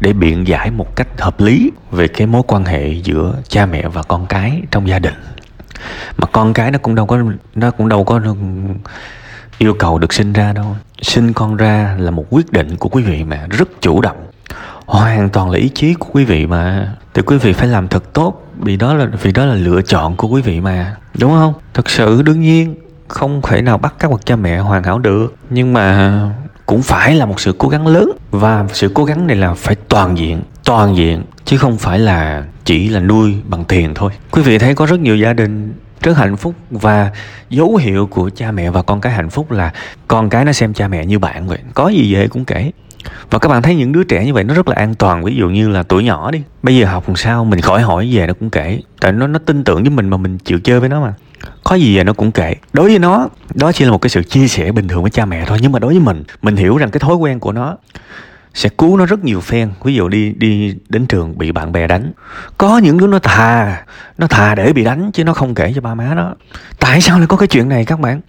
để 0.00 0.12
biện 0.12 0.46
giải 0.46 0.70
một 0.70 0.96
cách 0.96 1.08
hợp 1.20 1.40
lý 1.40 1.70
về 1.90 2.08
cái 2.08 2.26
mối 2.26 2.42
quan 2.46 2.64
hệ 2.64 2.92
giữa 2.92 3.34
cha 3.48 3.66
mẹ 3.66 3.88
và 3.88 4.02
con 4.02 4.26
cái 4.26 4.62
trong 4.70 4.88
gia 4.88 4.98
đình. 4.98 5.14
Mà 6.16 6.26
con 6.32 6.54
cái 6.54 6.70
nó 6.70 6.78
cũng 6.78 6.94
đâu 6.94 7.06
có, 7.06 7.18
nó 7.54 7.70
cũng 7.70 7.88
đâu 7.88 8.04
có 8.04 8.20
yêu 9.58 9.74
cầu 9.78 9.98
được 9.98 10.12
sinh 10.12 10.32
ra 10.32 10.52
đâu. 10.52 10.76
Sinh 11.02 11.32
con 11.32 11.56
ra 11.56 11.96
là 11.98 12.10
một 12.10 12.24
quyết 12.30 12.52
định 12.52 12.76
của 12.76 12.88
quý 12.88 13.02
vị 13.02 13.24
mà 13.24 13.46
rất 13.50 13.68
chủ 13.80 14.00
động. 14.00 14.16
Hoàn 14.86 15.28
toàn 15.28 15.50
là 15.50 15.58
ý 15.58 15.68
chí 15.74 15.94
của 15.94 16.08
quý 16.12 16.24
vị 16.24 16.46
mà. 16.46 16.92
Thì 17.14 17.22
quý 17.22 17.38
vị 17.38 17.52
phải 17.52 17.68
làm 17.68 17.88
thật 17.88 18.12
tốt, 18.12 18.46
vì 18.58 18.76
đó 18.76 18.94
là, 18.94 19.06
vì 19.22 19.32
đó 19.32 19.44
là 19.44 19.54
lựa 19.54 19.82
chọn 19.82 20.16
của 20.16 20.28
quý 20.28 20.42
vị 20.42 20.60
mà. 20.60 20.96
Đúng 21.18 21.32
không? 21.32 21.54
Thật 21.74 21.90
sự 21.90 22.22
đương 22.22 22.40
nhiên, 22.40 22.74
không 23.08 23.42
thể 23.42 23.62
nào 23.62 23.78
bắt 23.78 23.94
các 23.98 24.10
bậc 24.10 24.26
cha 24.26 24.36
mẹ 24.36 24.58
hoàn 24.58 24.82
hảo 24.82 24.98
được. 24.98 25.34
Nhưng 25.50 25.72
mà 25.72 26.20
cũng 26.68 26.82
phải 26.82 27.14
là 27.14 27.26
một 27.26 27.40
sự 27.40 27.54
cố 27.58 27.68
gắng 27.68 27.86
lớn. 27.86 28.12
Và 28.30 28.64
sự 28.72 28.90
cố 28.94 29.04
gắng 29.04 29.26
này 29.26 29.36
là 29.36 29.54
phải 29.54 29.74
toàn 29.88 30.18
diện 30.18 30.42
toàn 30.64 30.96
diện, 30.96 31.22
chứ 31.44 31.58
không 31.58 31.76
phải 31.76 31.98
là 31.98 32.44
chỉ 32.64 32.88
là 32.88 33.00
nuôi 33.00 33.34
bằng 33.48 33.64
tiền 33.64 33.94
thôi. 33.94 34.12
Quý 34.30 34.42
vị 34.42 34.58
thấy 34.58 34.74
có 34.74 34.86
rất 34.86 35.00
nhiều 35.00 35.16
gia 35.16 35.32
đình 35.32 35.72
rất 36.00 36.16
hạnh 36.16 36.36
phúc 36.36 36.54
và 36.70 37.10
dấu 37.50 37.76
hiệu 37.76 38.06
của 38.06 38.30
cha 38.30 38.50
mẹ 38.52 38.70
và 38.70 38.82
con 38.82 39.00
cái 39.00 39.12
hạnh 39.12 39.30
phúc 39.30 39.50
là 39.50 39.72
con 40.08 40.30
cái 40.30 40.44
nó 40.44 40.52
xem 40.52 40.74
cha 40.74 40.88
mẹ 40.88 41.06
như 41.06 41.18
bạn 41.18 41.48
vậy. 41.48 41.58
Có 41.74 41.88
gì 41.88 42.14
vậy 42.14 42.28
cũng 42.28 42.44
kể. 42.44 42.70
Và 43.30 43.38
các 43.38 43.48
bạn 43.48 43.62
thấy 43.62 43.74
những 43.74 43.92
đứa 43.92 44.04
trẻ 44.04 44.24
như 44.24 44.34
vậy 44.34 44.44
nó 44.44 44.54
rất 44.54 44.68
là 44.68 44.74
an 44.74 44.94
toàn, 44.94 45.24
ví 45.24 45.36
dụ 45.36 45.48
như 45.48 45.68
là 45.68 45.82
tuổi 45.82 46.04
nhỏ 46.04 46.30
đi. 46.30 46.42
Bây 46.62 46.76
giờ 46.76 46.86
học 46.86 47.04
làm 47.08 47.16
sao 47.16 47.44
mình 47.44 47.60
khỏi 47.60 47.82
hỏi 47.82 48.08
về 48.12 48.26
nó 48.26 48.32
cũng 48.40 48.50
kể. 48.50 48.80
Tại 49.00 49.12
nó 49.12 49.26
nó 49.26 49.38
tin 49.38 49.64
tưởng 49.64 49.82
với 49.82 49.90
mình 49.90 50.08
mà 50.08 50.16
mình 50.16 50.38
chịu 50.38 50.60
chơi 50.60 50.80
với 50.80 50.88
nó 50.88 51.00
mà 51.00 51.14
có 51.68 51.74
gì 51.74 51.96
vậy 51.96 52.04
nó 52.04 52.12
cũng 52.12 52.32
kể 52.32 52.54
đối 52.72 52.88
với 52.88 52.98
nó 52.98 53.28
đó 53.54 53.72
chỉ 53.72 53.84
là 53.84 53.90
một 53.90 53.98
cái 53.98 54.10
sự 54.10 54.22
chia 54.22 54.48
sẻ 54.48 54.72
bình 54.72 54.88
thường 54.88 55.02
với 55.02 55.10
cha 55.10 55.24
mẹ 55.24 55.44
thôi. 55.46 55.58
Nhưng 55.62 55.72
mà 55.72 55.78
đối 55.78 55.92
với 55.92 56.00
mình 56.00 56.24
mình 56.42 56.56
hiểu 56.56 56.76
rằng 56.76 56.90
cái 56.90 57.00
thói 57.00 57.14
quen 57.14 57.40
của 57.40 57.52
nó 57.52 57.76
sẽ 58.54 58.68
cứu 58.68 58.96
nó 58.96 59.06
rất 59.06 59.24
nhiều 59.24 59.40
phen. 59.40 59.70
Ví 59.84 59.94
dụ 59.94 60.08
đi 60.08 60.32
đi 60.32 60.74
đến 60.88 61.06
trường 61.06 61.38
bị 61.38 61.52
bạn 61.52 61.72
bè 61.72 61.86
đánh. 61.86 62.12
Có 62.58 62.78
những 62.78 62.98
đứa 62.98 63.06
nó 63.06 63.18
thà 63.18 63.82
nó 64.18 64.26
thà 64.26 64.54
để 64.54 64.72
bị 64.72 64.84
đánh 64.84 65.10
chứ 65.12 65.24
nó 65.24 65.34
không 65.34 65.54
kể 65.54 65.72
cho 65.74 65.80
ba 65.80 65.94
má 65.94 66.14
nó. 66.14 66.34
Tại 66.78 67.00
sao 67.00 67.18
lại 67.18 67.26
có 67.26 67.36
cái 67.36 67.48
chuyện 67.48 67.68
này 67.68 67.84
các 67.84 68.00
bạn? 68.00 68.20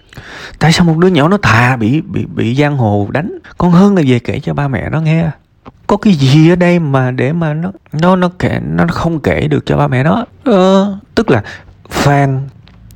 Tại 0.60 0.72
sao 0.72 0.86
một 0.86 0.98
đứa 0.98 1.08
nhỏ 1.08 1.28
nó 1.28 1.38
thà 1.38 1.76
bị 1.76 2.02
bị 2.02 2.26
bị 2.26 2.56
giang 2.56 2.78
hồ 2.78 3.08
đánh? 3.12 3.40
Còn 3.58 3.72
hơn 3.72 3.96
là 3.96 4.02
về 4.08 4.20
kể 4.20 4.40
cho 4.40 4.54
ba 4.54 4.68
mẹ 4.68 4.90
nó 4.90 5.02
nghe. 5.02 5.30
Có 5.88 5.98
cái 5.98 6.14
gì 6.14 6.50
ở 6.50 6.56
đây 6.56 6.80
mà 6.80 7.12
để 7.12 7.34
mà 7.34 7.54
nó 7.54 7.72
nó 7.92 8.16
nó 8.16 8.30
kể 8.40 8.60
nó 8.64 8.86
không 8.88 9.20
kể 9.20 9.48
được 9.48 9.66
cho 9.66 9.78
ba 9.78 9.88
mẹ 9.88 10.04
nó? 10.04 10.26
Ờ, 10.44 10.98
tức 11.16 11.32
là 11.32 11.44
phan 11.90 12.48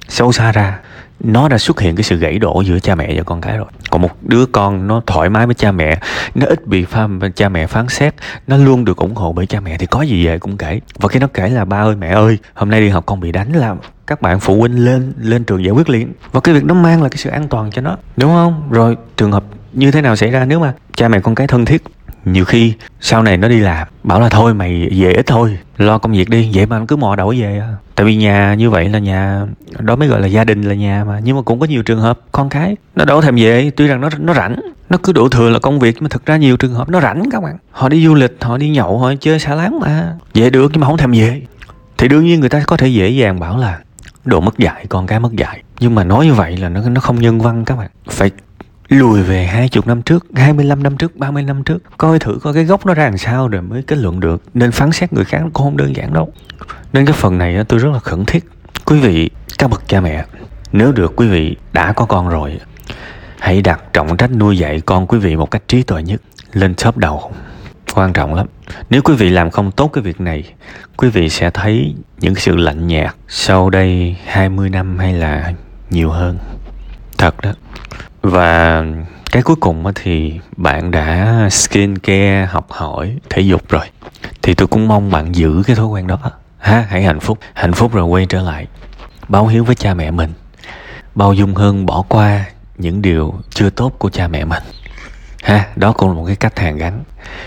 sâu 0.07 0.31
xa 0.31 0.51
ra. 0.51 0.79
Nó 1.19 1.50
đã 1.50 1.57
xuất 1.57 1.79
hiện 1.79 1.95
cái 1.95 2.03
sự 2.03 2.17
gãy 2.17 2.39
đổ 2.39 2.62
giữa 2.62 2.79
cha 2.79 2.95
mẹ 2.95 3.13
và 3.17 3.24
con 3.24 3.41
cái 3.41 3.57
rồi. 3.57 3.67
Còn 3.89 4.01
một 4.01 4.10
đứa 4.22 4.45
con 4.45 4.88
nó 4.88 5.01
thoải 5.07 5.29
mái 5.29 5.45
với 5.45 5.55
cha 5.55 5.72
mẹ, 5.72 6.00
nó 6.36 6.45
ít 6.45 6.67
bị 6.67 6.86
pha 6.86 7.07
cha 7.36 7.50
mẹ 7.50 7.67
phán 7.67 7.88
xét, 7.89 8.13
nó 8.48 8.57
luôn 8.57 8.86
được 8.86 8.98
ủng 8.98 9.15
hộ 9.15 9.33
bởi 9.33 9.45
cha 9.45 9.60
mẹ 9.60 9.77
thì 9.77 9.86
có 9.86 10.01
gì 10.01 10.25
về 10.25 10.39
cũng 10.39 10.57
kể. 10.57 10.79
Và 11.00 11.10
khi 11.10 11.19
nó 11.19 11.27
kể 11.33 11.50
là, 11.50 11.65
ba 11.65 11.81
ơi, 11.81 11.95
mẹ 11.95 12.10
ơi, 12.10 12.38
hôm 12.53 12.69
nay 12.69 12.81
đi 12.81 12.89
học 12.89 13.05
con 13.05 13.19
bị 13.19 13.31
đánh 13.31 13.51
làm 13.53 13.77
các 14.07 14.22
bạn 14.22 14.39
phụ 14.39 14.60
huynh 14.60 14.86
lên 14.86 15.13
lên 15.17 15.43
trường 15.43 15.63
giải 15.63 15.72
quyết 15.72 15.89
liền. 15.89 16.13
Và 16.31 16.39
cái 16.39 16.55
việc 16.55 16.63
nó 16.65 16.74
mang 16.74 17.03
là 17.03 17.10
cái 17.10 17.17
sự 17.17 17.29
an 17.29 17.48
toàn 17.48 17.72
cho 17.72 17.81
nó, 17.81 17.98
đúng 18.17 18.31
không? 18.31 18.67
Rồi 18.72 18.98
trường 19.17 19.31
hợp 19.31 19.43
như 19.74 19.91
thế 19.91 20.01
nào 20.01 20.15
xảy 20.15 20.31
ra 20.31 20.45
nếu 20.45 20.60
mà 20.60 20.74
cha 20.95 21.07
mẹ 21.07 21.19
con 21.19 21.36
cái 21.36 21.48
thân 21.48 21.65
thiết? 21.65 21.83
Nhiều 22.25 22.45
khi 22.45 22.74
sau 23.00 23.24
này 23.24 23.38
nó 23.38 23.48
đi 23.48 23.60
làm, 23.60 23.88
bảo 24.03 24.19
là 24.19 24.29
thôi 24.29 24.53
mày 24.53 24.89
về 24.91 25.13
ít 25.13 25.27
thôi, 25.27 25.57
lo 25.77 25.98
công 25.98 26.12
việc 26.12 26.29
đi, 26.29 26.51
vậy 26.53 26.65
mà 26.65 26.79
nó 26.79 26.86
cứ 26.88 26.95
mò 26.95 27.15
đầu 27.15 27.33
về. 27.38 27.60
À 27.60 27.74
tại 27.95 28.05
vì 28.05 28.15
nhà 28.15 28.53
như 28.53 28.69
vậy 28.69 28.89
là 28.89 29.00
nhà, 29.00 29.45
đó 29.79 29.95
mới 29.95 30.07
gọi 30.07 30.21
là 30.21 30.27
gia 30.27 30.43
đình 30.43 30.62
là 30.62 30.73
nhà 30.75 31.03
mà. 31.07 31.19
Nhưng 31.23 31.35
mà 31.35 31.41
cũng 31.41 31.59
có 31.59 31.65
nhiều 31.65 31.83
trường 31.83 32.00
hợp 32.00 32.19
con 32.31 32.50
cái, 32.50 32.75
nó 32.95 33.05
đâu 33.05 33.21
thèm 33.21 33.35
về, 33.35 33.71
tuy 33.75 33.88
rằng 33.88 34.01
nó 34.01 34.09
nó 34.19 34.33
rảnh, 34.33 34.55
nó 34.89 34.97
cứ 35.03 35.13
đổ 35.13 35.29
thừa 35.29 35.50
là 35.50 35.59
công 35.59 35.79
việc, 35.79 35.95
nhưng 35.95 36.03
mà 36.03 36.09
thực 36.09 36.25
ra 36.25 36.38
nhiều 36.38 36.57
trường 36.57 36.73
hợp 36.73 36.89
nó 36.89 37.01
rảnh 37.01 37.23
các 37.31 37.43
bạn. 37.43 37.57
Họ 37.71 37.89
đi 37.89 38.05
du 38.05 38.13
lịch, 38.13 38.38
họ 38.41 38.57
đi 38.57 38.69
nhậu, 38.69 38.97
họ 38.97 39.13
chơi 39.19 39.39
xả 39.39 39.55
láng 39.55 39.79
mà. 39.79 40.13
Về 40.33 40.50
được 40.50 40.69
nhưng 40.71 40.81
mà 40.81 40.88
không 40.88 40.97
thèm 40.97 41.12
về. 41.12 41.41
Thì 41.97 42.07
đương 42.07 42.25
nhiên 42.25 42.39
người 42.39 42.50
ta 42.50 42.63
có 42.67 42.77
thể 42.77 42.88
dễ 42.88 43.09
dàng 43.09 43.39
bảo 43.39 43.57
là 43.57 43.79
đồ 44.25 44.39
mất 44.39 44.57
dạy, 44.57 44.85
con 44.89 45.07
cái 45.07 45.19
mất 45.19 45.33
dạy. 45.33 45.63
Nhưng 45.79 45.95
mà 45.95 46.03
nói 46.03 46.25
như 46.25 46.33
vậy 46.33 46.57
là 46.57 46.69
nó 46.69 46.89
nó 46.89 47.01
không 47.01 47.21
nhân 47.21 47.39
văn 47.39 47.65
các 47.65 47.77
bạn. 47.77 47.89
Phải 48.09 48.31
lùi 48.93 49.21
về 49.21 49.45
hai 49.45 49.69
chục 49.69 49.88
năm 49.88 50.01
trước, 50.01 50.25
25 50.35 50.83
năm 50.83 50.97
trước, 50.97 51.15
30 51.15 51.43
năm 51.43 51.63
trước. 51.63 51.77
Coi 51.97 52.19
thử 52.19 52.39
coi 52.43 52.53
cái 52.53 52.63
gốc 52.63 52.85
nó 52.85 52.93
ra 52.93 53.03
làm 53.03 53.17
sao 53.17 53.47
rồi 53.47 53.62
mới 53.62 53.83
kết 53.83 53.95
luận 53.95 54.19
được. 54.19 54.43
Nên 54.53 54.71
phán 54.71 54.91
xét 54.91 55.13
người 55.13 55.25
khác 55.25 55.41
cũng 55.53 55.63
không 55.63 55.77
đơn 55.77 55.95
giản 55.95 56.13
đâu. 56.13 56.33
Nên 56.93 57.05
cái 57.05 57.13
phần 57.13 57.38
này 57.38 57.63
tôi 57.63 57.79
rất 57.79 57.89
là 57.93 58.00
khẩn 58.00 58.25
thiết. 58.25 58.45
Quý 58.85 59.00
vị, 59.00 59.29
các 59.57 59.69
bậc 59.69 59.88
cha 59.88 60.01
mẹ 60.01 60.25
Nếu 60.71 60.91
được 60.91 61.13
quý 61.15 61.27
vị 61.27 61.55
đã 61.73 61.93
có 61.93 62.05
con 62.05 62.29
rồi 62.29 62.59
Hãy 63.39 63.62
đặt 63.62 63.83
trọng 63.93 64.17
trách 64.17 64.31
nuôi 64.31 64.57
dạy 64.57 64.81
con 64.81 65.07
quý 65.07 65.19
vị 65.19 65.35
một 65.35 65.51
cách 65.51 65.63
trí 65.67 65.83
tuệ 65.83 66.03
nhất 66.03 66.21
Lên 66.53 66.73
top 66.83 66.97
đầu. 66.97 67.31
Quan 67.93 68.13
trọng 68.13 68.33
lắm. 68.33 68.47
Nếu 68.89 69.01
quý 69.01 69.15
vị 69.15 69.29
làm 69.29 69.50
không 69.50 69.71
tốt 69.71 69.88
cái 69.88 70.03
việc 70.03 70.21
này 70.21 70.43
Quý 70.97 71.09
vị 71.09 71.29
sẽ 71.29 71.50
thấy 71.50 71.95
những 72.19 72.35
sự 72.35 72.55
lạnh 72.55 72.88
nhạt 72.88 73.15
Sau 73.27 73.69
đây 73.69 74.15
20 74.25 74.69
năm 74.69 74.97
hay 74.97 75.13
là 75.13 75.53
nhiều 75.89 76.09
hơn. 76.09 76.38
Thật 77.17 77.41
đó 77.41 77.53
và 78.24 78.84
cái 79.32 79.44
cuối 79.44 79.56
cùng 79.56 79.84
thì 79.96 80.39
bạn 80.58 80.92
đã 80.92 81.48
skin 81.51 81.98
care 81.98 82.46
học 82.46 82.72
hỏi, 82.72 83.18
thể 83.30 83.42
dục 83.42 83.70
rồi. 83.70 83.86
Thì 84.42 84.53
tôi 84.53 84.68
cũng 84.68 84.88
mong 84.88 85.12
bạn 85.12 85.36
giữ 85.36 85.63
cái 85.68 85.75
thói 85.75 85.86
quen 85.86 86.08
đó 86.08 86.18
ha, 86.60 86.86
hãy 86.89 87.03
hạnh 87.03 87.20
phúc. 87.20 87.38
Hạnh 87.53 87.74
phúc 87.74 87.94
rồi 87.94 88.06
quay 88.06 88.25
trở 88.25 88.42
lại. 88.42 88.68
Báo 89.27 89.48
hiếu 89.48 89.63
với 89.63 89.75
cha 89.75 89.94
mẹ 89.94 90.12
mình. 90.12 90.34
Bao 91.15 91.34
dung 91.34 91.56
hơn 91.56 91.86
bỏ 91.86 92.03
qua 92.10 92.46
những 92.77 93.01
điều 93.01 93.34
chưa 93.50 93.70
tốt 93.70 93.94
của 93.98 94.10
cha 94.10 94.27
mẹ 94.27 94.46
mình. 94.46 94.63
Ha, 95.44 95.68
đó 95.75 95.92
cũng 95.92 96.10
là 96.10 96.15
một 96.15 96.25
cái 96.25 96.36
cách 96.36 96.60
hàn 96.60 96.77
gắn. 96.77 97.03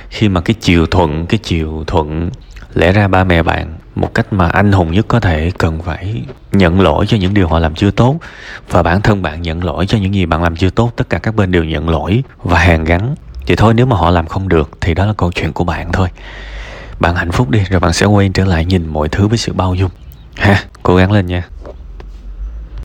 Khi 0.08 0.28
mà 0.28 0.40
cái 0.40 0.54
chiều 0.60 0.86
thuận, 0.86 1.26
cái 1.26 1.38
chiều 1.42 1.84
thuận 1.86 2.30
lẽ 2.74 2.92
ra 2.92 3.08
ba 3.08 3.24
mẹ 3.24 3.42
bạn 3.42 3.74
một 3.96 4.14
cách 4.14 4.32
mà 4.32 4.48
anh 4.48 4.72
hùng 4.72 4.92
nhất 4.92 5.04
có 5.08 5.20
thể 5.20 5.50
cần 5.58 5.82
phải 5.82 6.22
nhận 6.52 6.80
lỗi 6.80 7.06
cho 7.08 7.16
những 7.16 7.34
điều 7.34 7.48
họ 7.48 7.58
làm 7.58 7.74
chưa 7.74 7.90
tốt. 7.90 8.18
Và 8.70 8.82
bản 8.82 9.02
thân 9.02 9.22
bạn 9.22 9.42
nhận 9.42 9.64
lỗi 9.64 9.86
cho 9.86 9.98
những 9.98 10.14
gì 10.14 10.26
bạn 10.26 10.42
làm 10.42 10.56
chưa 10.56 10.70
tốt, 10.70 10.92
tất 10.96 11.10
cả 11.10 11.18
các 11.18 11.34
bên 11.34 11.52
đều 11.52 11.64
nhận 11.64 11.88
lỗi 11.88 12.22
và 12.42 12.58
hàn 12.58 12.84
gắn. 12.84 13.14
Vậy 13.46 13.56
thôi, 13.56 13.74
nếu 13.74 13.86
mà 13.86 13.96
họ 13.96 14.10
làm 14.10 14.26
không 14.26 14.48
được 14.48 14.70
thì 14.80 14.94
đó 14.94 15.06
là 15.06 15.12
câu 15.16 15.32
chuyện 15.32 15.52
của 15.52 15.64
bạn 15.64 15.92
thôi. 15.92 16.08
Bạn 17.00 17.14
hạnh 17.14 17.32
phúc 17.32 17.50
đi, 17.50 17.60
rồi 17.70 17.80
bạn 17.80 17.92
sẽ 17.92 18.06
quay 18.06 18.30
trở 18.34 18.44
lại 18.44 18.64
nhìn 18.64 18.86
mọi 18.86 19.08
thứ 19.08 19.28
với 19.28 19.38
sự 19.38 19.52
bao 19.52 19.74
dung. 19.74 19.90
Ha, 20.36 20.64
cố 20.82 20.96
gắng 20.96 21.12
lên 21.12 21.26
nha. 21.26 21.42